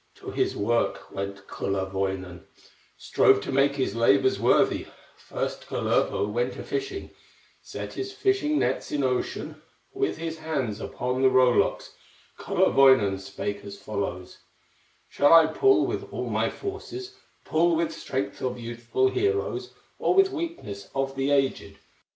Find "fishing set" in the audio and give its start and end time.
6.63-7.93